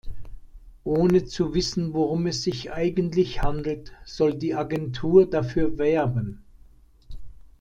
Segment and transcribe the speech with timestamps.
[0.83, 6.43] Ohne zu wissen, worum es sich eigentlich handelt, soll die Agentur dafür werben.